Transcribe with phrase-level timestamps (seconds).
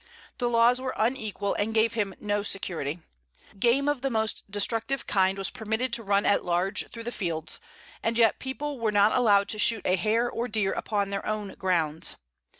[0.39, 3.01] The laws were unequal, and gave him no security;
[3.59, 7.59] game of the most destructive kind was permitted to run at large through the fields,
[8.01, 11.11] and yet the people were not allowed to shoot a hare or a deer upon
[11.11, 12.15] their own grounds.